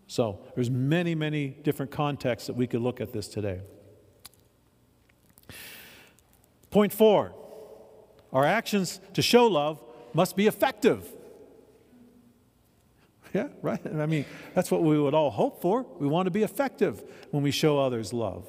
[0.06, 3.61] So there's many, many different contexts that we could look at this today.
[6.70, 7.35] Point four
[8.32, 11.06] our actions to show love must be effective.
[13.35, 13.81] Yeah, right?
[13.87, 15.87] I mean, that's what we would all hope for.
[15.99, 18.47] We want to be effective when we show others love.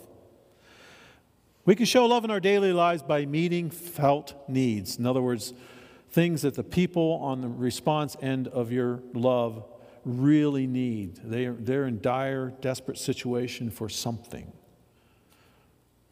[1.65, 4.97] We can show love in our daily lives by meeting felt needs.
[4.97, 5.53] In other words,
[6.11, 9.63] things that the people on the response end of your love
[10.03, 11.15] really need.
[11.23, 14.51] They are, they're in dire, desperate situation for something.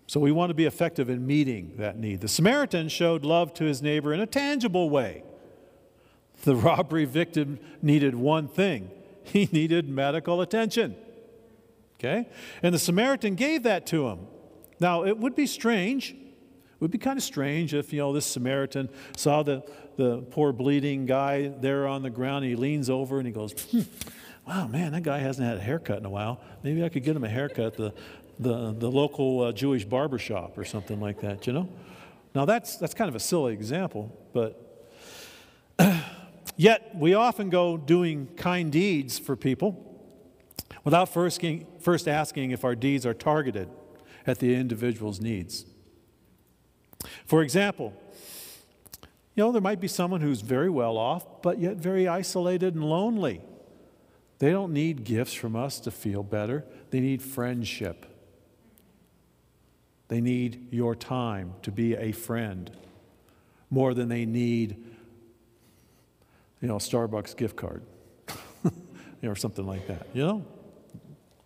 [0.07, 2.21] So we want to be effective in meeting that need.
[2.21, 5.23] The Samaritan showed love to his neighbor in a tangible way.
[6.43, 8.89] The robbery victim needed one thing
[9.23, 10.95] he needed medical attention.
[11.99, 12.27] Okay?
[12.63, 14.27] And the Samaritan gave that to him.
[14.79, 16.11] Now, it would be strange.
[16.11, 19.63] It would be kind of strange if, you know, this Samaritan saw the,
[19.97, 22.45] the poor bleeding guy there on the ground.
[22.45, 23.81] he leans over and he goes, hmm,
[24.47, 26.41] Wow, man, that guy hasn't had a haircut in a while.
[26.63, 27.93] Maybe I could get him a haircut the,
[28.39, 31.69] the, the local uh, Jewish barber shop or something like that, you know?
[32.33, 34.89] Now, that's, that's kind of a silly example, but
[36.61, 39.99] yet we often go doing kind deeds for people
[40.83, 41.43] without first,
[41.79, 43.67] first asking if our deeds are targeted
[44.27, 45.65] at the individual's needs.
[47.25, 47.93] For example,
[49.33, 52.83] you know, there might be someone who's very well off, but yet very isolated and
[52.83, 53.41] lonely.
[54.37, 58.05] They don't need gifts from us to feel better, they need friendship.
[60.09, 62.69] They need your time to be a friend
[63.71, 64.90] more than they need,
[66.61, 67.83] you know, Starbucks gift card
[68.63, 68.71] you
[69.23, 70.07] know, or something like that.
[70.13, 70.45] You know?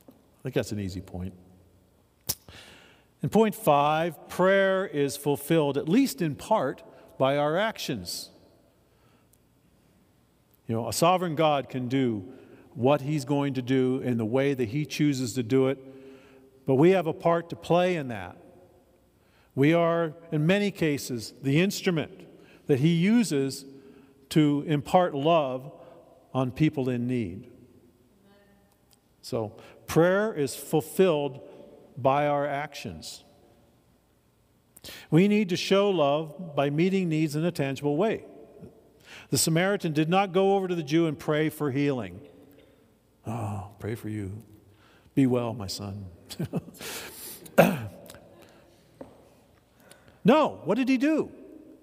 [0.09, 1.33] I think that's an easy point.
[3.21, 6.83] And point five prayer is fulfilled, at least in part,
[7.17, 8.29] by our actions.
[10.67, 12.25] You know, a sovereign God can do
[12.73, 15.79] what He's going to do in the way that He chooses to do it,
[16.65, 18.37] but we have a part to play in that.
[19.55, 22.27] We are, in many cases, the instrument
[22.67, 23.65] that He uses
[24.35, 25.71] to impart love
[26.33, 27.49] on people in need.
[29.21, 29.55] So,
[29.87, 31.39] prayer is fulfilled
[31.95, 33.23] by our actions.
[35.09, 38.25] We need to show love by meeting needs in a tangible way.
[39.29, 42.19] The Samaritan did not go over to the Jew and pray for healing.
[43.25, 44.43] Oh, pray for you.
[45.13, 46.07] Be well, my son.
[50.25, 51.31] no, what did he do?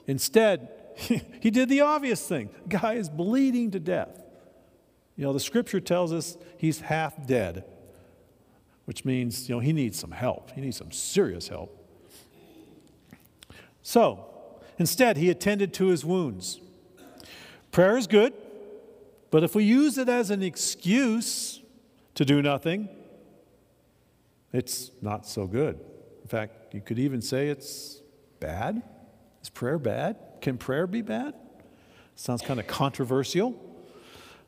[0.06, 0.81] Instead,
[1.40, 2.50] he did the obvious thing.
[2.66, 4.22] The guy is bleeding to death.
[5.16, 7.64] You know, the scripture tells us he's half dead,
[8.87, 10.50] which means, you know, he needs some help.
[10.52, 11.78] He needs some serious help.
[13.83, 14.26] So,
[14.78, 16.61] instead, he attended to his wounds.
[17.72, 18.33] Prayer is good,
[19.31, 21.61] but if we use it as an excuse
[22.14, 22.88] to do nothing,
[24.52, 25.81] it's not so good.
[26.22, 28.02] In fact, you could even say it's
[28.40, 28.83] bad.
[29.42, 30.16] Is prayer bad?
[30.42, 31.35] Can prayer be bad?
[32.16, 33.59] Sounds kind of controversial.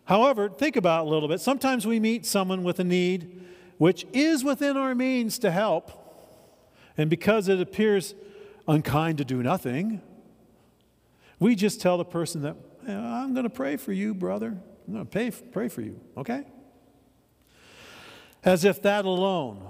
[0.05, 1.41] However, think about it a little bit.
[1.41, 3.41] Sometimes we meet someone with a need
[3.79, 5.91] which is within our means to help,
[6.97, 8.15] and because it appears
[8.69, 10.01] unkind to do nothing,
[11.41, 14.57] we just tell the person that, I'm going to pray for you, brother.
[14.87, 16.45] I'm going to pay, pray for you, okay?
[18.45, 19.67] As if that alone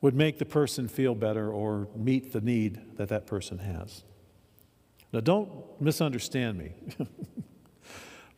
[0.00, 4.04] would make the person feel better or meet the need that that person has.
[5.16, 6.72] Now, don't misunderstand me.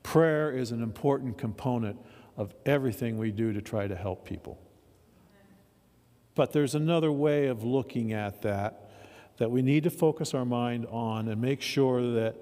[0.05, 1.99] Prayer is an important component
[2.37, 4.61] of everything we do to try to help people.
[6.37, 8.91] But there's another way of looking at that
[9.39, 12.37] that we need to focus our mind on and make sure that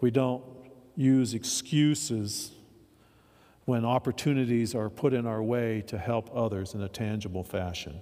[0.00, 0.42] we don't
[0.96, 2.52] use excuses
[3.66, 8.00] when opportunities are put in our way to help others in a tangible fashion.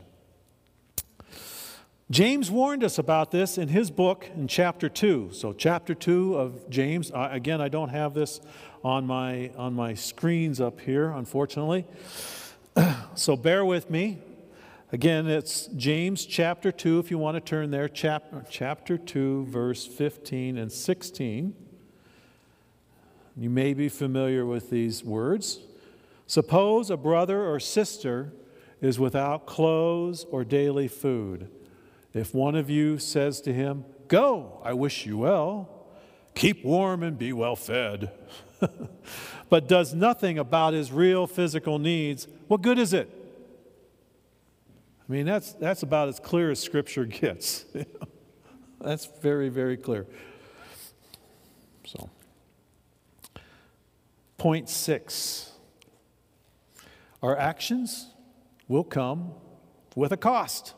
[2.10, 5.30] James warned us about this in his book in chapter 2.
[5.32, 8.40] So, chapter 2 of James, again, I don't have this
[8.82, 11.86] on my, on my screens up here, unfortunately.
[13.14, 14.18] so, bear with me.
[14.90, 19.86] Again, it's James chapter 2, if you want to turn there, chap- chapter 2, verse
[19.86, 21.54] 15 and 16.
[23.36, 25.60] You may be familiar with these words.
[26.26, 28.32] Suppose a brother or sister
[28.80, 31.48] is without clothes or daily food.
[32.12, 35.86] If one of you says to him, Go, I wish you well,
[36.34, 38.10] keep warm and be well fed,
[39.48, 43.08] but does nothing about his real physical needs, what good is it?
[45.08, 47.64] I mean, that's, that's about as clear as Scripture gets.
[48.80, 50.06] that's very, very clear.
[51.84, 52.10] So,
[54.38, 55.50] point six
[57.22, 58.08] our actions
[58.66, 59.32] will come
[59.94, 60.74] with a cost.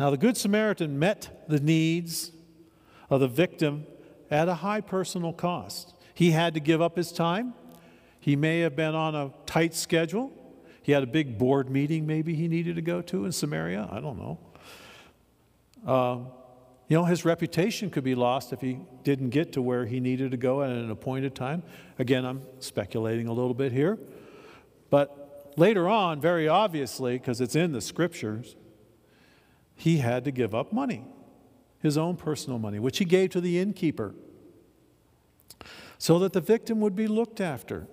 [0.00, 2.30] Now, the Good Samaritan met the needs
[3.10, 3.84] of the victim
[4.30, 5.92] at a high personal cost.
[6.14, 7.52] He had to give up his time.
[8.18, 10.32] He may have been on a tight schedule.
[10.80, 13.90] He had a big board meeting, maybe he needed to go to in Samaria.
[13.92, 14.38] I don't know.
[15.86, 16.18] Uh,
[16.88, 20.30] you know, his reputation could be lost if he didn't get to where he needed
[20.30, 21.62] to go at an appointed time.
[21.98, 23.98] Again, I'm speculating a little bit here.
[24.88, 28.56] But later on, very obviously, because it's in the scriptures,
[29.80, 31.06] he had to give up money,
[31.78, 34.14] his own personal money, which he gave to the innkeeper,
[35.96, 37.86] so that the victim would be looked after.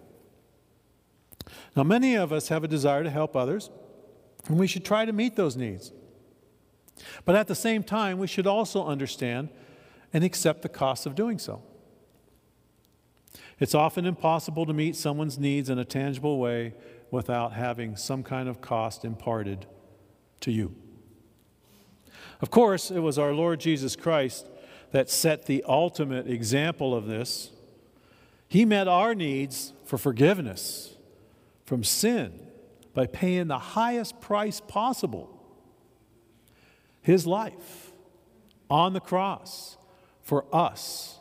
[1.78, 3.70] Now, many of us have a desire to help others,
[4.48, 5.94] and we should try to meet those needs.
[7.24, 9.48] But at the same time, we should also understand
[10.12, 11.64] and accept the cost of doing so.
[13.62, 16.74] It's often impossible to meet someone's needs in a tangible way
[17.12, 19.68] without having some kind of cost imparted
[20.42, 20.76] to you.
[22.42, 24.48] Of course, it was our Lord Jesus Christ
[24.92, 27.52] that set the ultimate example of this.
[28.48, 30.96] He met our needs for forgiveness
[31.66, 32.40] from sin
[32.94, 35.34] by paying the highest price possible
[37.02, 37.92] his life
[38.70, 39.78] on the cross
[40.22, 41.20] for us.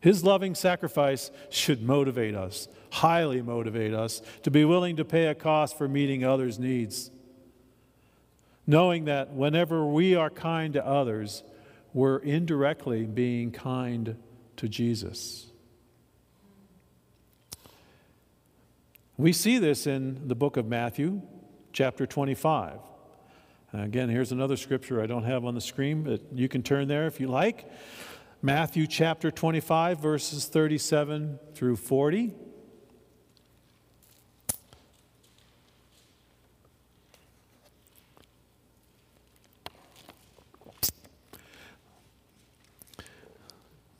[0.00, 5.34] His loving sacrifice should motivate us, highly motivate us, to be willing to pay a
[5.34, 7.10] cost for meeting others' needs
[8.66, 11.42] knowing that whenever we are kind to others,
[11.92, 14.16] we're indirectly being kind
[14.56, 15.46] to Jesus.
[19.16, 21.22] We see this in the book of Matthew,
[21.72, 22.78] chapter 25.
[23.74, 27.06] Again, here's another scripture I don't have on the screen, but you can turn there
[27.06, 27.70] if you like.
[28.42, 32.34] Matthew chapter 25, verses 37 through 40.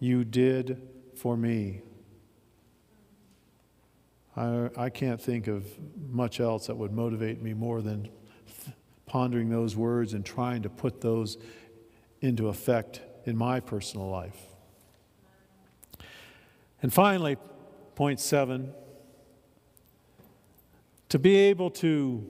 [0.00, 0.82] you did
[1.14, 1.82] for me.
[4.36, 5.64] I, I can't think of
[6.08, 8.08] much else that would motivate me more than
[9.06, 11.36] pondering those words and trying to put those
[12.20, 14.38] into effect in my personal life.
[16.82, 17.36] And finally,
[17.94, 18.72] point seven
[21.10, 22.24] to be able to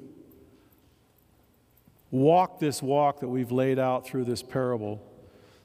[2.10, 5.06] walk this walk that we've laid out through this parable,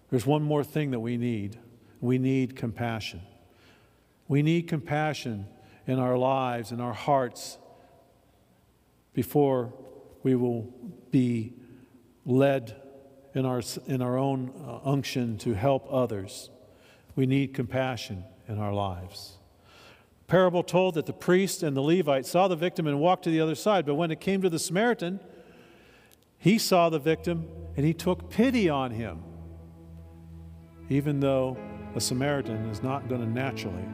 [0.09, 1.57] there's one more thing that we need.
[2.01, 3.21] We need compassion.
[4.27, 5.47] We need compassion
[5.87, 7.57] in our lives, in our hearts,
[9.13, 9.73] before
[10.23, 10.73] we will
[11.11, 11.53] be
[12.25, 12.75] led
[13.33, 16.49] in our, in our own uh, unction to help others.
[17.15, 19.33] We need compassion in our lives.
[20.27, 23.39] Parable told that the priest and the Levite saw the victim and walked to the
[23.39, 25.19] other side, but when it came to the Samaritan,
[26.37, 29.21] he saw the victim and he took pity on him,
[30.89, 31.57] even though
[31.95, 33.85] a Samaritan is not going to naturally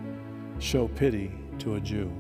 [0.60, 2.12] show pity to a Jew.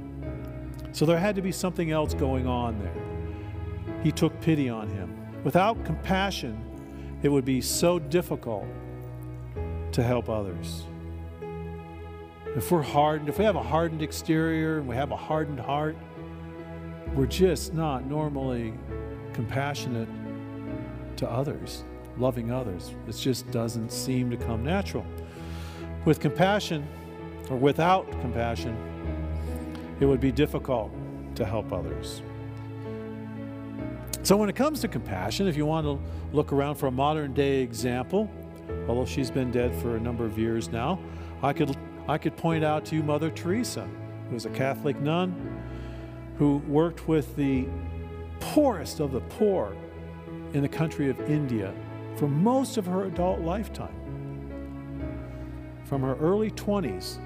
[0.91, 4.03] So there had to be something else going on there.
[4.03, 5.15] He took pity on him.
[5.43, 6.63] Without compassion,
[7.23, 8.67] it would be so difficult
[9.91, 10.83] to help others.
[12.55, 15.95] If we're hardened, if we have a hardened exterior and we have a hardened heart,
[17.15, 18.73] we're just not normally
[19.33, 20.09] compassionate
[21.17, 21.85] to others,
[22.17, 22.93] loving others.
[23.07, 25.05] It just doesn't seem to come natural.
[26.03, 26.87] With compassion,
[27.49, 28.75] or without compassion,
[29.99, 30.91] it would be difficult
[31.35, 32.23] to help others.
[34.23, 35.99] So, when it comes to compassion, if you want to
[36.35, 38.31] look around for a modern day example,
[38.87, 40.99] although she's been dead for a number of years now,
[41.43, 41.75] I could,
[42.07, 43.87] I could point out to you Mother Teresa,
[44.27, 45.63] who was a Catholic nun
[46.37, 47.67] who worked with the
[48.39, 49.75] poorest of the poor
[50.53, 51.73] in the country of India
[52.15, 54.00] for most of her adult lifetime.
[55.91, 57.17] From her early 20s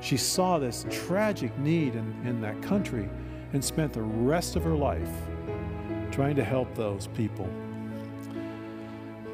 [0.00, 3.08] she saw this tragic need in, in that country
[3.52, 5.10] and spent the rest of her life
[6.12, 7.50] trying to help those people.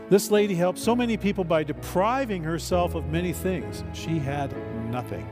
[0.08, 3.84] This lady helped so many people by depriving herself of many things.
[3.92, 4.56] She had
[4.90, 5.28] nothing.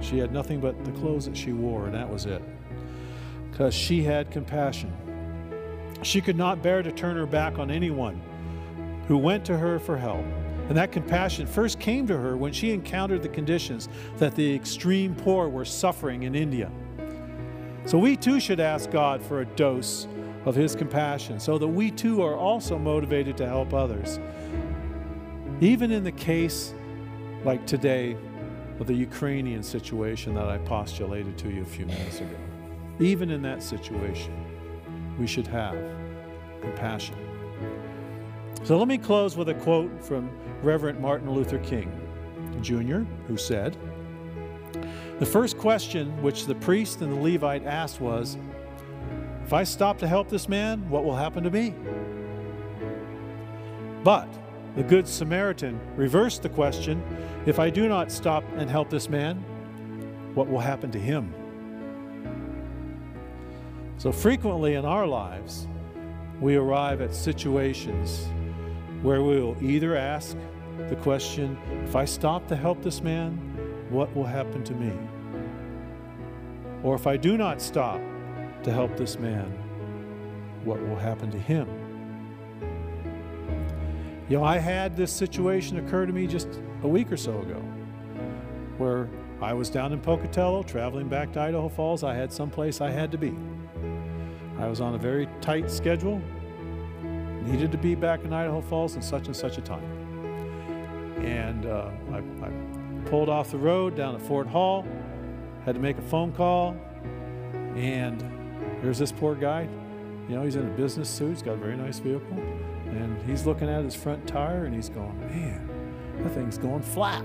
[0.00, 2.42] She had nothing but the clothes that she wore, and that was it.
[3.50, 4.92] Because she had compassion.
[6.02, 8.22] She could not bear to turn her back on anyone
[9.08, 10.24] who went to her for help.
[10.68, 15.14] And that compassion first came to her when she encountered the conditions that the extreme
[15.14, 16.70] poor were suffering in India.
[17.84, 20.08] So we too should ask God for a dose
[20.44, 24.18] of His compassion so that we too are also motivated to help others.
[25.60, 26.74] Even in the case
[27.44, 28.16] like today
[28.80, 32.36] of the Ukrainian situation that I postulated to you a few minutes ago,
[32.98, 34.34] even in that situation,
[35.18, 35.76] we should have
[36.60, 37.25] compassion.
[38.66, 40.28] So let me close with a quote from
[40.60, 41.88] Reverend Martin Luther King
[42.62, 43.76] Jr., who said,
[45.20, 48.36] The first question which the priest and the Levite asked was,
[49.44, 51.76] If I stop to help this man, what will happen to me?
[54.02, 54.28] But
[54.74, 57.04] the Good Samaritan reversed the question
[57.46, 59.36] If I do not stop and help this man,
[60.34, 61.32] what will happen to him?
[63.98, 65.68] So frequently in our lives,
[66.40, 68.26] we arrive at situations
[69.02, 70.36] where we will either ask
[70.88, 73.32] the question if I stop to help this man,
[73.90, 74.92] what will happen to me?
[76.82, 78.00] Or if I do not stop
[78.62, 79.50] to help this man,
[80.64, 81.68] what will happen to him?
[84.28, 86.48] You know, I had this situation occur to me just
[86.82, 87.62] a week or so ago
[88.78, 89.08] where
[89.40, 92.02] I was down in Pocatello traveling back to Idaho Falls.
[92.02, 93.34] I had someplace I had to be.
[94.58, 96.20] I was on a very tight schedule,
[97.46, 99.84] needed to be back in Idaho Falls in such and such a time.
[101.24, 102.50] And uh, I, I
[103.06, 104.84] pulled off the road down at Fort Hall,
[105.64, 106.76] had to make a phone call,
[107.76, 108.20] and
[108.82, 109.68] there's this poor guy.
[110.28, 112.36] You know, he's in a business suit, he's got a very nice vehicle,
[112.86, 115.68] and he's looking at his front tire and he's going, Man,
[116.22, 117.24] that thing's going flat,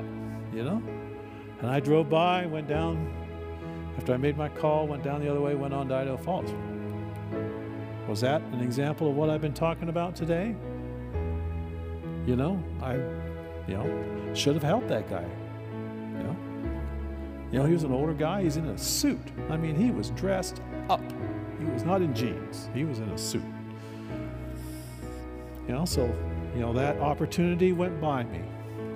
[0.54, 0.82] you know?
[1.62, 3.12] And I drove by, went down,
[3.98, 6.52] after I made my call, went down the other way, went on to Idaho Falls.
[8.12, 10.54] Was that an example of what I've been talking about today?
[12.26, 12.96] You know, I,
[13.70, 15.24] you know, should have helped that guy.
[16.18, 16.36] You know,
[17.54, 18.44] you know, he was an older guy.
[18.44, 19.32] He's in a suit.
[19.50, 21.00] I mean, he was dressed up.
[21.58, 22.70] He was not in jeans.
[22.74, 23.46] He was in a suit.
[25.66, 26.14] You know, so
[26.54, 28.42] you know that opportunity went by me.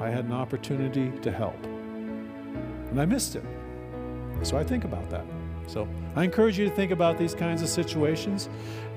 [0.02, 3.46] I had an opportunity to help, and I missed it.
[4.44, 5.24] So I think about that.
[5.68, 8.50] So I encourage you to think about these kinds of situations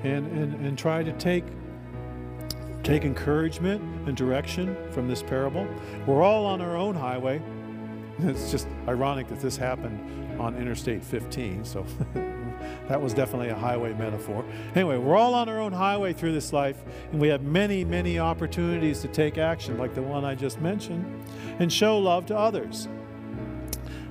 [0.03, 1.43] and, and, and try to take
[2.83, 5.67] take encouragement and direction from this parable.
[6.07, 7.41] We're all on our own highway.
[8.21, 11.85] It's just ironic that this happened on Interstate 15, so
[12.89, 14.43] that was definitely a highway metaphor.
[14.75, 18.19] Anyway, we're all on our own highway through this life, and we have many, many
[18.19, 21.23] opportunities to take action, like the one I just mentioned,
[21.59, 22.89] and show love to others.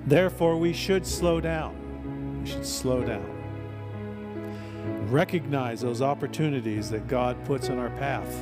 [0.06, 1.87] Therefore, we should slow down.
[2.48, 3.26] Should slow down.
[5.10, 8.34] Recognize those opportunities that God puts in our path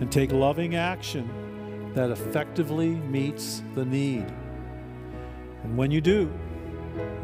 [0.00, 4.26] and take loving action that effectively meets the need.
[5.64, 6.30] And when you do,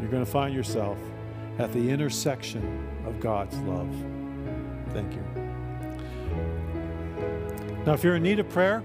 [0.01, 0.97] you're going to find yourself
[1.59, 3.93] at the intersection of God's love.
[4.93, 5.23] Thank you.
[7.85, 8.81] Now, if you're in need of prayer,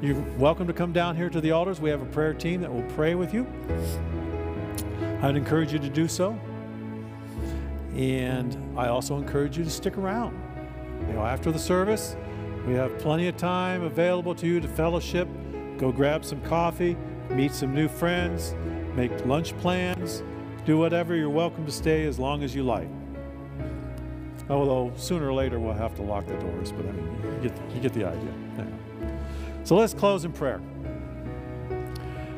[0.00, 1.80] you're welcome to come down here to the altars.
[1.80, 3.46] We have a prayer team that will pray with you.
[5.20, 6.38] I'd encourage you to do so.
[7.94, 10.40] And I also encourage you to stick around.
[11.08, 12.16] You know, after the service,
[12.66, 15.26] we have plenty of time available to you to fellowship,
[15.78, 16.96] go grab some coffee,
[17.30, 18.54] meet some new friends,
[18.94, 20.22] make lunch plans,
[20.64, 21.16] do whatever.
[21.16, 22.88] You're welcome to stay as long as you like.
[24.48, 27.74] Although sooner or later we'll have to lock the doors, but I mean, you get,
[27.74, 28.32] you get the idea.
[28.56, 28.64] Yeah.
[29.64, 30.60] So let's close in prayer.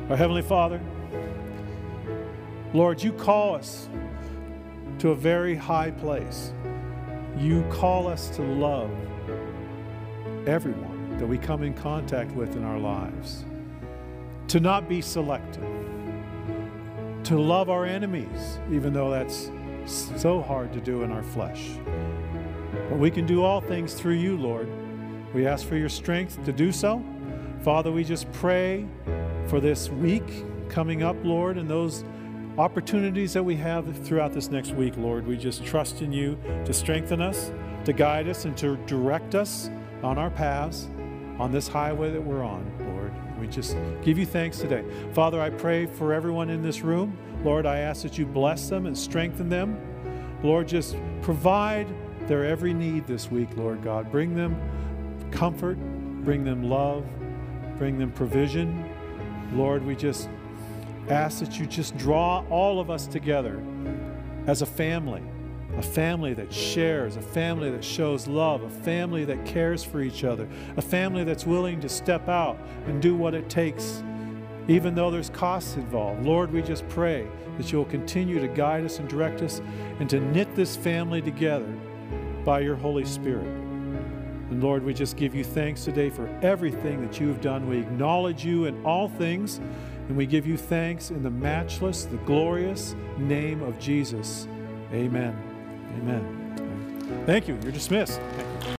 [0.09, 0.81] Our Heavenly Father,
[2.73, 3.89] Lord, you call us
[4.99, 6.53] to a very high place.
[7.37, 8.89] You call us to love
[10.47, 13.45] everyone that we come in contact with in our lives,
[14.47, 15.63] to not be selective,
[17.23, 19.51] to love our enemies, even though that's
[19.85, 21.71] so hard to do in our flesh.
[22.89, 24.69] But we can do all things through you, Lord.
[25.33, 27.03] We ask for your strength to do so.
[27.63, 28.87] Father, we just pray
[29.47, 32.05] for this week coming up, Lord, and those
[32.57, 35.25] opportunities that we have throughout this next week, Lord.
[35.25, 37.51] We just trust in you to strengthen us,
[37.85, 39.69] to guide us, and to direct us
[40.03, 40.89] on our paths
[41.39, 43.11] on this highway that we're on, Lord.
[43.39, 44.83] We just give you thanks today.
[45.13, 47.17] Father, I pray for everyone in this room.
[47.43, 49.79] Lord, I ask that you bless them and strengthen them.
[50.43, 51.87] Lord, just provide
[52.27, 54.11] their every need this week, Lord God.
[54.11, 54.55] Bring them
[55.31, 55.77] comfort,
[56.23, 57.03] bring them love,
[57.77, 58.87] bring them provision.
[59.53, 60.29] Lord, we just
[61.09, 63.61] ask that you just draw all of us together
[64.47, 65.23] as a family,
[65.77, 70.23] a family that shares, a family that shows love, a family that cares for each
[70.23, 70.47] other,
[70.77, 74.03] a family that's willing to step out and do what it takes,
[74.67, 76.23] even though there's costs involved.
[76.23, 77.27] Lord, we just pray
[77.57, 79.61] that you'll continue to guide us and direct us
[79.99, 81.71] and to knit this family together
[82.43, 83.45] by your Holy Spirit.
[83.45, 87.69] And Lord, we just give you thanks today for everything that you have done.
[87.69, 89.61] We acknowledge you in all things.
[90.11, 94.45] And we give you thanks in the matchless, the glorious name of Jesus.
[94.91, 95.33] Amen.
[96.01, 97.23] Amen.
[97.25, 97.57] Thank you.
[97.63, 98.19] You're dismissed.